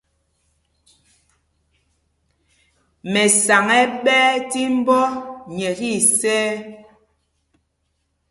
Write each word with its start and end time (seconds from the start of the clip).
Mɛsaŋ 3.11 3.67
ɛ́ 3.77 3.81
ɛ́ 3.85 3.91
ɓɛɛ 4.03 4.29
tí 4.49 4.61
mbɔ 4.77 4.97
nyɛ 5.55 5.69
tí 5.77 5.87
isɛɛ. 5.99 6.45